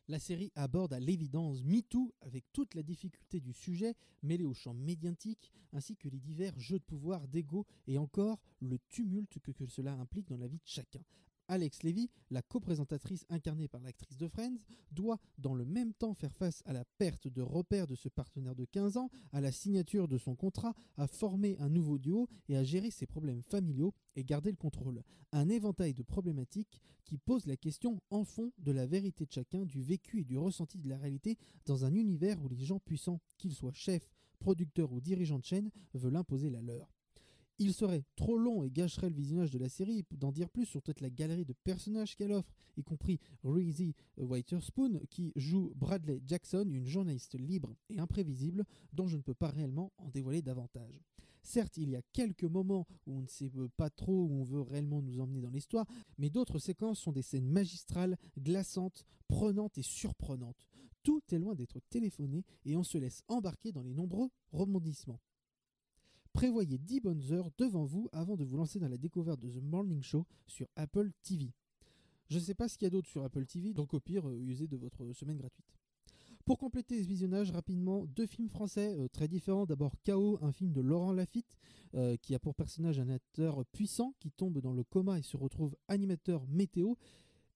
[0.07, 4.73] La série aborde à l'évidence MeToo avec toute la difficulté du sujet mêlé au champ
[4.73, 9.67] médiatique ainsi que les divers jeux de pouvoir, d'ego et encore le tumulte que, que
[9.67, 11.03] cela implique dans la vie de chacun.
[11.49, 14.59] Alex Levy, la coprésentatrice incarnée par l'actrice de Friends,
[14.91, 18.55] doit dans le même temps faire face à la perte de repères de ce partenaire
[18.55, 22.55] de 15 ans, à la signature de son contrat, à former un nouveau duo et
[22.55, 25.03] à gérer ses problèmes familiaux et garder le contrôle.
[25.31, 29.65] Un éventail de problématiques qui pose la question en fond de la vérité de chacun,
[29.65, 33.19] du vécu et du ressenti de la réalité dans un univers où les gens puissants,
[33.37, 36.98] qu'ils soient chefs, producteurs ou dirigeants de chaîne, veulent imposer la leur.
[37.61, 40.81] Il serait trop long et gâcherait le visionnage de la série d'en dire plus sur
[40.81, 46.65] toute la galerie de personnages qu'elle offre, y compris Reese Witherspoon qui joue Bradley Jackson,
[46.71, 51.01] une journaliste libre et imprévisible dont je ne peux pas réellement en dévoiler davantage.
[51.43, 54.61] Certes, il y a quelques moments où on ne sait pas trop où on veut
[54.61, 55.85] réellement nous emmener dans l'histoire,
[56.17, 60.65] mais d'autres séquences sont des scènes magistrales, glaçantes, prenantes et surprenantes.
[61.03, 65.19] Tout est loin d'être téléphoné et on se laisse embarquer dans les nombreux rebondissements.
[66.33, 69.61] Prévoyez 10 bonnes heures devant vous avant de vous lancer dans la découverte de The
[69.61, 71.51] Morning Show sur Apple TV.
[72.29, 74.29] Je ne sais pas ce qu'il y a d'autre sur Apple TV, donc au pire,
[74.29, 75.65] euh, usez de votre semaine gratuite.
[76.45, 79.65] Pour compléter ce visionnage, rapidement, deux films français euh, très différents.
[79.65, 81.57] D'abord KO, un film de Laurent Lafitte,
[81.95, 85.37] euh, qui a pour personnage un acteur puissant qui tombe dans le coma et se
[85.37, 86.93] retrouve animateur météo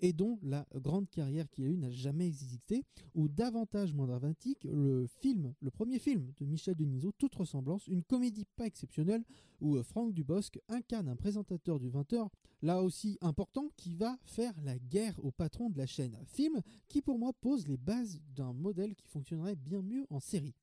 [0.04, 2.84] et dont la grande carrière qu'il a eue n'a jamais existé,
[3.16, 8.04] ou davantage moins dramatique, le film, le premier film de Michel Denisot, Toute ressemblance, une
[8.04, 9.24] comédie pas exceptionnelle
[9.62, 12.28] où euh, Franck Dubosc incarne un présentateur du 20h,
[12.62, 16.20] là aussi important, qui va faire la guerre au patron de la chaîne.
[16.26, 20.54] Film qui pour moi pose les bases d'un modèle qui fonctionnerait bien mieux en série.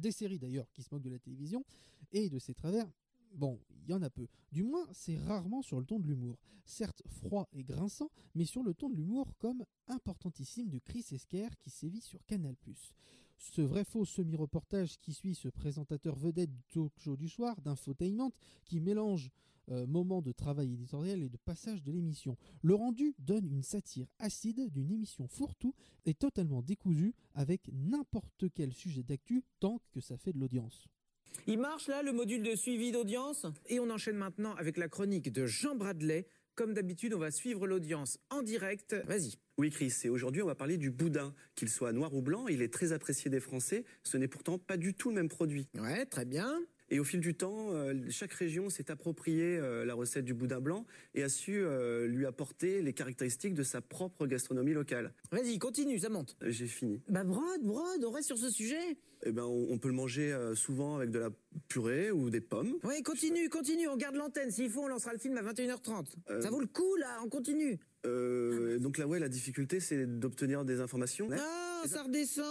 [0.00, 1.66] Des séries d'ailleurs qui se moquent de la télévision
[2.12, 2.90] et de ses travers,
[3.34, 4.26] Bon, il y en a peu.
[4.52, 6.38] Du moins, c'est rarement sur le ton de l'humour.
[6.64, 11.48] Certes froid et grinçant, mais sur le ton de l'humour comme importantissime de Chris Esquer
[11.60, 12.54] qui sévit sur Canal+.
[13.38, 18.32] Ce vrai faux semi-reportage qui suit ce présentateur vedette du talk show du soir, d'infotainment,
[18.64, 19.30] qui mélange
[19.70, 22.36] euh, moments de travail éditorial et de passage de l'émission.
[22.62, 28.72] Le rendu donne une satire acide d'une émission fourre-tout et totalement décousue avec n'importe quel
[28.72, 30.88] sujet d'actu tant que ça fait de l'audience.
[31.46, 33.46] Il marche là, le module de suivi d'audience?
[33.66, 36.26] Et on enchaîne maintenant avec la chronique de Jean Bradley.
[36.54, 38.96] Comme d'habitude, on va suivre l'audience en direct.
[39.06, 39.34] Vas-y.
[39.58, 41.32] Oui, Chris, et aujourd'hui, on va parler du boudin.
[41.54, 43.84] Qu'il soit noir ou blanc, il est très apprécié des Français.
[44.02, 45.68] Ce n'est pourtant pas du tout le même produit.
[45.74, 46.60] Ouais, très bien.
[46.90, 50.60] Et au fil du temps, euh, chaque région s'est appropriée euh, la recette du boudin
[50.60, 55.12] blanc et a su euh, lui apporter les caractéristiques de sa propre gastronomie locale.
[55.30, 56.36] Vas-y, continue, ça monte.
[56.42, 57.02] J'ai fini.
[57.08, 58.96] Bah brode, brode, on reste sur ce sujet.
[59.24, 61.30] Eh ben, on, on peut le manger souvent avec de la
[61.68, 62.76] purée ou des pommes.
[62.84, 64.50] Oui, continue, continue, on garde l'antenne.
[64.50, 66.40] S'il faut, on lancera le film à 21h30.
[66.40, 67.78] Ça vaut le coup, là, on continue.
[68.06, 71.28] Euh, donc là, ouais, la difficulté, c'est d'obtenir des informations.
[71.32, 72.44] Ah, ça redescend.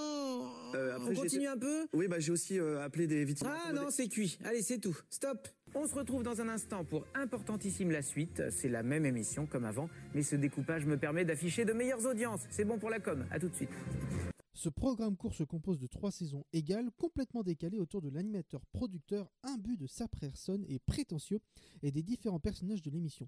[0.75, 1.87] Euh, après, on continue un peu?
[1.93, 3.49] Oui, bah j'ai aussi euh, appelé des victimes.
[3.49, 4.37] Ah non, c'est cuit.
[4.43, 4.97] Allez, c'est tout.
[5.09, 5.47] Stop.
[5.73, 8.41] On se retrouve dans un instant pour Importantissime la suite.
[8.51, 12.41] C'est la même émission comme avant, mais ce découpage me permet d'afficher de meilleures audiences.
[12.49, 13.25] C'est bon pour la com.
[13.31, 13.69] À tout de suite.
[14.53, 19.77] Ce programme court se compose de trois saisons égales, complètement décalées autour de l'animateur-producteur imbu
[19.77, 21.39] de sa personne et prétentieux
[21.83, 23.27] et des différents personnages de l'émission.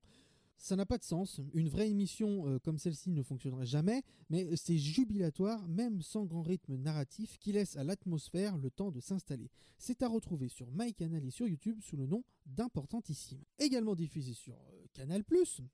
[0.62, 1.40] Ça n'a pas de sens.
[1.54, 6.42] Une vraie émission euh, comme celle-ci ne fonctionnerait jamais, mais c'est jubilatoire, même sans grand
[6.42, 9.50] rythme narratif, qui laisse à l'atmosphère le temps de s'installer.
[9.78, 13.42] C'est à retrouver sur MyCanal et sur YouTube sous le nom d'Importantissime.
[13.58, 15.24] Également diffusé sur euh, Canal+,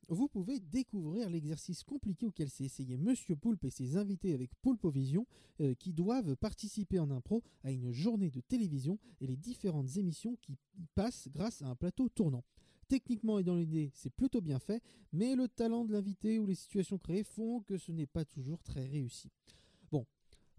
[0.08, 5.26] vous pouvez découvrir l'exercice compliqué auquel s'est essayé Monsieur Poulpe et ses invités avec Poulpovision,
[5.60, 10.36] euh, qui doivent participer en impro à une journée de télévision et les différentes émissions
[10.40, 12.44] qui y passent grâce à un plateau tournant.
[12.88, 16.54] Techniquement et dans l'idée, c'est plutôt bien fait, mais le talent de l'invité ou les
[16.54, 19.30] situations créées font que ce n'est pas toujours très réussi.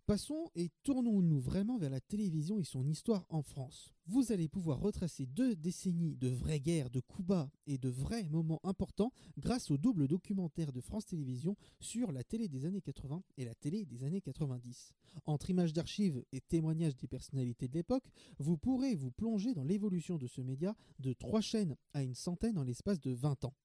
[0.08, 3.94] Passons et tournons-nous vraiment vers la télévision et son histoire en France.
[4.06, 8.30] Vous allez pouvoir retracer deux décennies de vraies guerres, de coups bas et de vrais
[8.30, 13.22] moments importants grâce au double documentaire de France Télévisions sur la télé des années 80
[13.36, 14.94] et la télé des années 90.
[15.26, 18.06] Entre images d'archives et témoignages des personnalités de l'époque,
[18.40, 22.58] vous pourrez vous plonger dans l'évolution de ce média de trois chaînes à une centaine
[22.58, 23.56] en l'espace de 20 ans.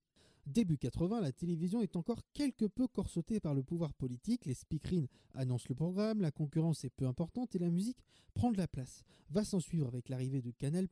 [0.46, 5.06] Début 80, la télévision est encore quelque peu corsetée par le pouvoir politique, les speakerines
[5.34, 8.02] annoncent le programme, la concurrence est peu importante et la musique
[8.34, 9.04] prend de la place.
[9.30, 10.88] Va s'en suivre avec l'arrivée de Canal+,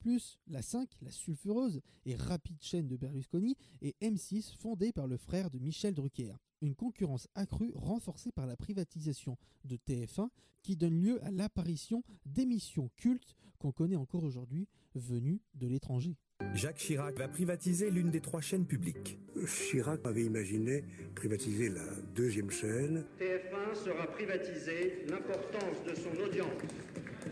[0.46, 5.50] la 5, la sulfureuse et rapide chaîne de Berlusconi et M6 fondée par le frère
[5.50, 6.32] de Michel Drucker.
[6.60, 10.28] Une concurrence accrue renforcée par la privatisation de TF1
[10.62, 16.16] qui donne lieu à l'apparition d'émissions cultes qu'on connaît encore aujourd'hui venues de l'étranger.
[16.54, 19.18] Jacques Chirac va privatiser l'une des trois chaînes publiques.
[19.46, 23.04] Chirac avait imaginé privatiser la deuxième chaîne.
[23.20, 25.04] TF1 sera privatisé.
[25.08, 26.48] L'importance de son audience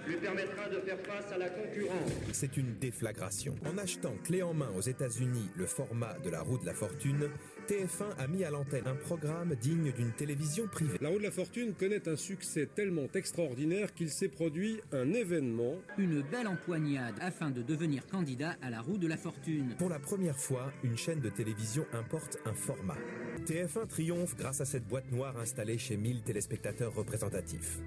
[0.09, 2.11] lui permettra de faire face à la concurrence.
[2.33, 3.55] C'est une déflagration.
[3.67, 7.29] En achetant clé en main aux États-Unis le format de la roue de la fortune,
[7.69, 10.99] TF1 a mis à l'antenne un programme digne d'une télévision privée.
[11.01, 15.75] La roue de la fortune connaît un succès tellement extraordinaire qu'il s'est produit un événement.
[15.99, 19.75] Une belle empoignade afin de devenir candidat à la roue de la fortune.
[19.79, 22.97] Pour la première fois, une chaîne de télévision importe un format.
[23.45, 27.79] TF1 triomphe grâce à cette boîte noire installée chez 1000 téléspectateurs représentatifs.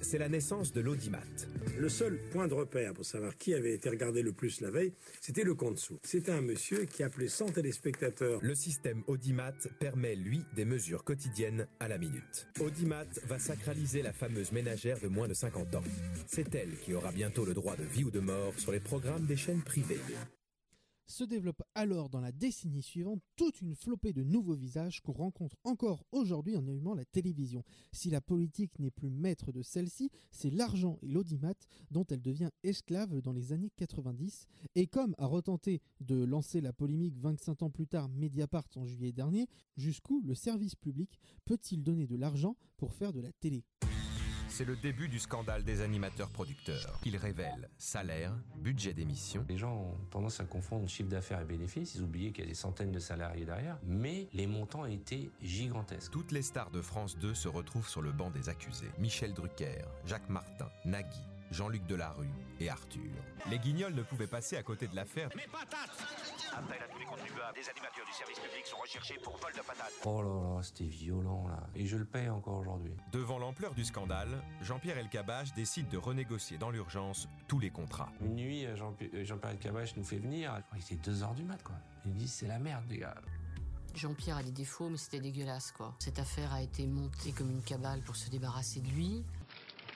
[0.00, 1.18] C'est la naissance de l'audimat.
[1.76, 4.92] Le seul point de repère pour savoir qui avait été regardé le plus la veille,
[5.20, 5.98] c'était le compte sous.
[6.02, 8.40] C'était un monsieur qui appelait 100 téléspectateurs.
[8.42, 12.46] Le système Audimat permet, lui, des mesures quotidiennes à la minute.
[12.60, 15.84] Audimat va sacraliser la fameuse ménagère de moins de 50 ans.
[16.26, 19.26] C'est elle qui aura bientôt le droit de vie ou de mort sur les programmes
[19.26, 20.00] des chaînes privées.
[21.10, 25.56] Se développe alors dans la décennie suivante toute une flopée de nouveaux visages qu'on rencontre
[25.64, 27.64] encore aujourd'hui en allumant la télévision.
[27.92, 31.54] Si la politique n'est plus maître de celle-ci, c'est l'argent et l'audimat
[31.90, 34.46] dont elle devient esclave dans les années 90.
[34.74, 39.12] Et comme a retenté de lancer la polémique 25 ans plus tard Mediapart en juillet
[39.12, 43.64] dernier, jusqu'où le service public peut-il donner de l'argent pour faire de la télé?
[44.58, 46.98] C'est le début du scandale des animateurs producteurs.
[47.04, 49.46] Il révèle salaire, budget d'émission.
[49.48, 51.94] Les gens ont tendance à confondre chiffre d'affaires et bénéfices.
[51.94, 53.78] Ils oubliaient qu'il y a des centaines de salariés derrière.
[53.84, 56.10] Mais les montants étaient gigantesques.
[56.10, 58.90] Toutes les stars de France 2 se retrouvent sur le banc des accusés.
[58.98, 62.26] Michel Drucker, Jacques Martin, Nagui, Jean-Luc Delarue
[62.58, 63.12] et Arthur.
[63.48, 65.28] Les guignols ne pouvaient passer à côté de l'affaire.
[65.36, 67.54] Mais patates Appel à tous les contribuables.
[67.54, 69.92] Des animateurs du service public sont recherchés pour vol de patates.
[70.04, 71.60] Oh là là, c'était violent là.
[71.74, 72.94] Et je le paye encore aujourd'hui.
[73.12, 78.10] Devant l'ampleur du scandale, Jean-Pierre Elkabbach décide de renégocier dans l'urgence tous les contrats.
[78.20, 80.60] Une nuit, Jean-Pierre Elkabbach nous fait venir.
[80.74, 81.76] Il était 2h du mat quoi.
[82.06, 83.14] Il dit c'est la merde les gars.
[83.94, 85.94] Jean-Pierre a des défauts, mais c'était dégueulasse, quoi.
[85.98, 89.24] Cette affaire a été montée comme une cabale pour se débarrasser de lui.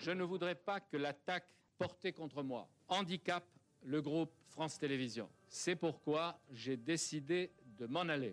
[0.03, 1.47] Je ne voudrais pas que l'attaque
[1.79, 3.47] portée contre moi handicape
[3.85, 5.29] le groupe France Télévisions.
[5.55, 8.33] C'est pourquoi j'ai décidé de m'en aller.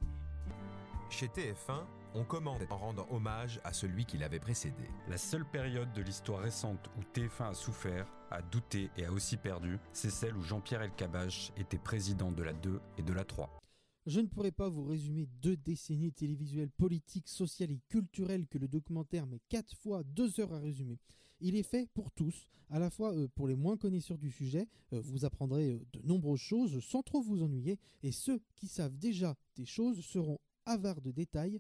[1.10, 1.84] Chez TF1,
[2.15, 4.86] on commande en rendant hommage à celui qui l'avait précédé.
[5.10, 9.36] La seule période de l'histoire récente où TF1 a souffert, a douté et a aussi
[9.36, 13.60] perdu, c'est celle où Jean-Pierre Elkabbach était président de la 2 et de la 3.
[14.05, 18.69] Je ne pourrais pas vous résumer deux décennies télévisuelles, politiques, sociales et culturelles que le
[18.69, 20.97] documentaire met quatre fois deux heures à résumer.
[21.41, 24.67] Il est fait pour tous, à la fois euh, pour les moins connaisseurs du sujet,
[24.93, 28.97] euh, vous apprendrez euh, de nombreuses choses sans trop vous ennuyer, et ceux qui savent
[28.97, 31.60] déjà des choses seront avares de détails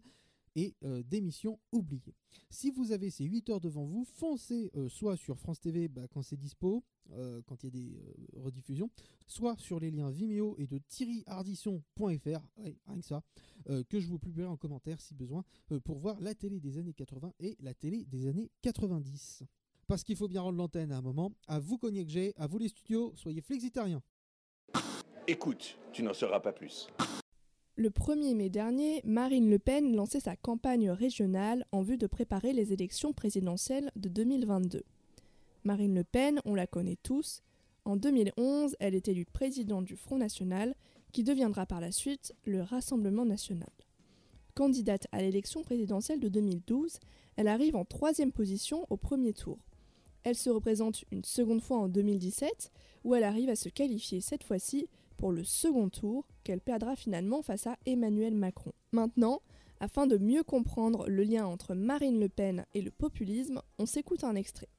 [0.55, 2.15] et d'émissions oubliées.
[2.49, 6.21] Si vous avez ces 8 heures devant vous, foncez soit sur France TV bah, quand
[6.23, 6.83] c'est dispo,
[7.45, 8.01] quand il y a des
[8.35, 8.89] rediffusions,
[9.25, 13.23] soit sur les liens Vimeo et de thierryhardisson.fr, rien que ça,
[13.87, 15.45] que je vous publierai en commentaire si besoin,
[15.85, 19.43] pour voir la télé des années 80 et la télé des années 90
[19.89, 21.33] parce qu'il faut bien rendre l'antenne à un moment.
[21.47, 24.03] À vous que j'ai, à vous les studios, soyez flexitariens.
[25.27, 26.87] Écoute, tu n'en sauras pas plus.
[27.75, 32.53] Le 1er mai dernier, Marine Le Pen lançait sa campagne régionale en vue de préparer
[32.53, 34.83] les élections présidentielles de 2022.
[35.63, 37.41] Marine Le Pen, on la connaît tous.
[37.83, 40.75] En 2011, elle est élue présidente du Front National,
[41.13, 43.71] qui deviendra par la suite le Rassemblement National.
[44.53, 46.99] Candidate à l'élection présidentielle de 2012,
[47.37, 49.57] elle arrive en troisième position au premier tour.
[50.29, 52.71] Elle se représente une seconde fois en 2017,
[53.03, 54.87] où elle arrive à se qualifier cette fois-ci
[55.17, 58.71] pour le second tour, qu'elle perdra finalement face à Emmanuel Macron.
[58.91, 59.41] Maintenant,
[59.79, 64.23] afin de mieux comprendre le lien entre Marine Le Pen et le populisme, on s'écoute
[64.23, 64.69] un extrait.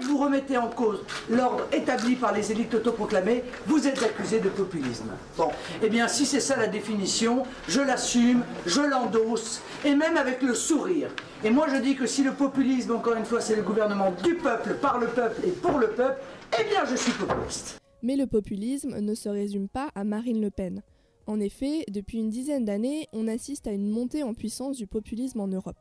[0.00, 5.10] Vous remettez en cause l'ordre établi par les élites autoproclamées, vous êtes accusé de populisme.
[5.36, 5.48] Bon,
[5.82, 10.54] eh bien, si c'est ça la définition, je l'assume, je l'endosse, et même avec le
[10.54, 11.08] sourire.
[11.42, 14.34] Et moi, je dis que si le populisme, encore une fois, c'est le gouvernement du
[14.34, 16.20] peuple, par le peuple et pour le peuple,
[16.60, 17.80] eh bien, je suis populiste.
[18.02, 20.82] Mais le populisme ne se résume pas à Marine Le Pen.
[21.26, 25.40] En effet, depuis une dizaine d'années, on assiste à une montée en puissance du populisme
[25.40, 25.78] en Europe.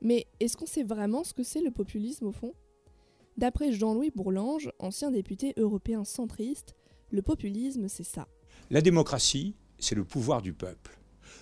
[0.00, 2.54] Mais est-ce qu'on sait vraiment ce que c'est le populisme au fond?
[3.40, 6.74] D'après Jean-Louis Bourlange, ancien député européen centriste,
[7.08, 8.28] le populisme, c'est ça.
[8.68, 10.98] La démocratie, c'est le pouvoir du peuple.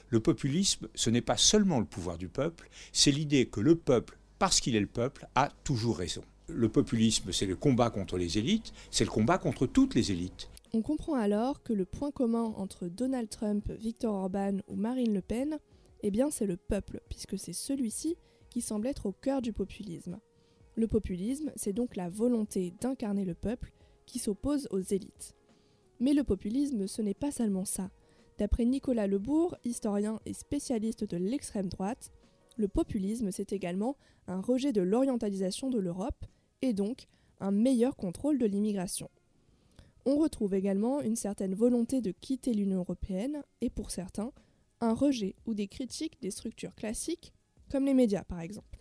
[0.08, 4.16] Le populisme, ce n'est pas seulement le pouvoir du peuple, c'est l'idée que le peuple,
[4.38, 6.22] parce qu'il est le peuple, a toujours raison.
[6.46, 10.50] Le populisme, c'est le combat contre les élites, c'est le combat contre toutes les élites.
[10.72, 15.20] On comprend alors que le point commun entre Donald Trump, Viktor Orban ou Marine Le
[15.20, 15.58] Pen,
[16.04, 18.16] eh bien c'est le peuple, puisque c'est celui-ci
[18.50, 20.20] qui semble être au cœur du populisme.
[20.78, 23.72] Le populisme, c'est donc la volonté d'incarner le peuple
[24.06, 25.34] qui s'oppose aux élites.
[25.98, 27.90] Mais le populisme, ce n'est pas seulement ça.
[28.38, 32.12] D'après Nicolas Lebourg, historien et spécialiste de l'extrême droite,
[32.56, 33.96] le populisme, c'est également
[34.28, 36.24] un rejet de l'orientalisation de l'Europe
[36.62, 37.08] et donc
[37.40, 39.10] un meilleur contrôle de l'immigration.
[40.06, 44.30] On retrouve également une certaine volonté de quitter l'Union européenne et pour certains,
[44.80, 47.32] un rejet ou des critiques des structures classiques,
[47.68, 48.77] comme les médias par exemple.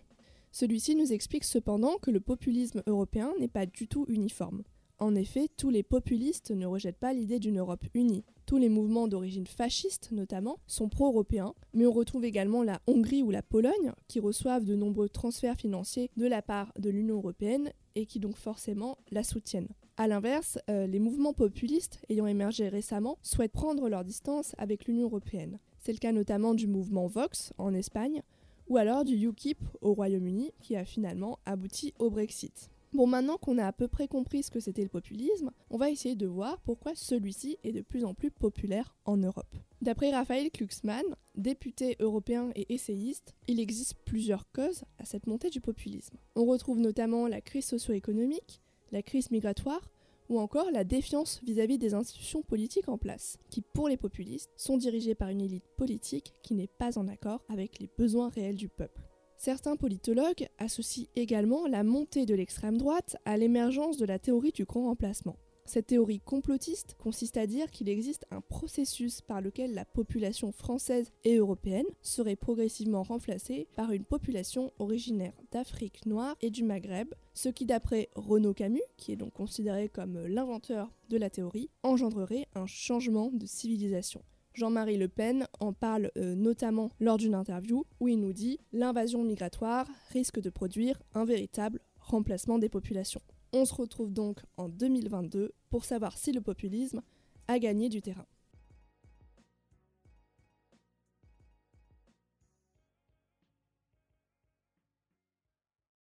[0.59, 4.63] Celui-ci nous explique cependant que le populisme européen n'est pas du tout uniforme.
[4.97, 8.25] En effet, tous les populistes ne rejettent pas l'idée d'une Europe unie.
[8.47, 13.29] Tous les mouvements d'origine fasciste, notamment, sont pro-européens, mais on retrouve également la Hongrie ou
[13.29, 18.07] la Pologne, qui reçoivent de nombreux transferts financiers de la part de l'Union européenne et
[18.07, 19.69] qui donc forcément la soutiennent.
[19.97, 25.05] A l'inverse, euh, les mouvements populistes ayant émergé récemment souhaitent prendre leur distance avec l'Union
[25.05, 25.59] européenne.
[25.77, 28.23] C'est le cas notamment du mouvement Vox en Espagne,
[28.67, 32.69] ou alors du UKIP au Royaume-Uni qui a finalement abouti au Brexit.
[32.93, 35.89] Bon, maintenant qu'on a à peu près compris ce que c'était le populisme, on va
[35.89, 39.55] essayer de voir pourquoi celui-ci est de plus en plus populaire en Europe.
[39.81, 41.03] D'après Raphaël Kluxmann,
[41.35, 46.17] député européen et essayiste, il existe plusieurs causes à cette montée du populisme.
[46.35, 49.91] On retrouve notamment la crise socio-économique, la crise migratoire,
[50.29, 54.77] ou encore la défiance vis-à-vis des institutions politiques en place, qui pour les populistes sont
[54.77, 58.69] dirigées par une élite politique qui n'est pas en accord avec les besoins réels du
[58.69, 59.01] peuple.
[59.37, 64.65] Certains politologues associent également la montée de l'extrême droite à l'émergence de la théorie du
[64.65, 65.37] grand remplacement.
[65.67, 71.11] Cette théorie complotiste consiste à dire qu'il existe un processus par lequel la population française
[71.25, 77.49] et européenne serait progressivement remplacée par une population originaire d'Afrique noire et du Maghreb, ce
[77.49, 82.65] qui d'après Renaud Camus, qui est donc considéré comme l'inventeur de la théorie, engendrerait un
[82.65, 84.23] changement de civilisation.
[84.53, 89.21] Jean-Marie Le Pen en parle euh, notamment lors d'une interview où il nous dit L'invasion
[89.21, 93.21] migratoire risque de produire un véritable remplacement des populations.
[93.53, 97.01] On se retrouve donc en 2022 pour savoir si le populisme
[97.47, 98.25] a gagné du terrain.